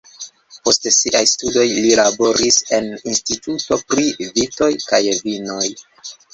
[0.67, 5.73] Post siaj studoj li laboris en instituto pri vitoj kaj vinoj.